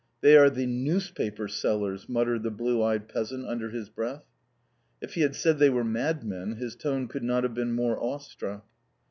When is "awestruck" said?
8.03-8.65